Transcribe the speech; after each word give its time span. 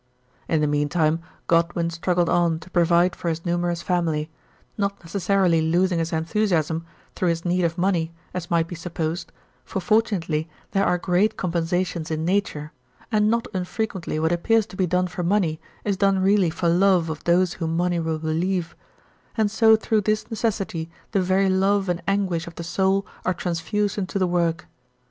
In 0.47 0.61
the 0.61 0.65
meantime 0.67 1.19
Godwin 1.45 1.91
struggled 1.91 2.27
on 2.27 2.57
to 2.61 2.71
provide 2.71 3.15
for 3.15 3.29
his 3.29 3.45
numerous 3.45 3.83
family, 3.83 4.31
not 4.75 4.99
necessarily 5.03 5.61
losing 5.61 5.99
his 5.99 6.11
enthusiasm 6.11 6.87
through 7.13 7.29
his 7.29 7.45
need 7.45 7.63
of 7.63 7.77
money 7.77 8.11
as 8.33 8.49
might 8.49 8.67
be 8.67 8.73
supposed, 8.73 9.31
for, 9.63 9.79
fortunately, 9.79 10.49
there 10.71 10.87
are 10.87 10.97
great 10.97 11.37
compensa 11.37 11.85
tions 11.85 12.09
in 12.09 12.25
nature, 12.25 12.71
and 13.11 13.29
not 13.29 13.45
unfrequently 13.53 14.17
what 14.19 14.31
appears 14.31 14.65
to 14.65 14.75
be 14.75 14.87
done 14.87 15.05
for 15.05 15.21
money 15.21 15.61
is 15.83 15.97
done 15.97 16.17
really 16.17 16.49
for 16.49 16.67
love 16.67 17.07
of 17.11 17.23
those 17.25 17.53
whom 17.53 17.77
money 17.77 17.99
will 17.99 18.17
relieve; 18.17 18.75
and 19.37 19.51
so 19.51 19.75
through 19.75 20.01
this 20.01 20.23
neces 20.23 20.65
sity 20.65 20.89
the 21.11 21.21
very 21.21 21.47
love 21.47 21.87
and 21.89 22.01
anguish 22.07 22.47
of 22.47 22.55
the 22.55 22.63
soul 22.63 23.05
are 23.23 23.35
trans 23.35 23.59
fused 23.59 23.99
into 23.99 24.17
the 24.17 24.25
work. 24.25 24.65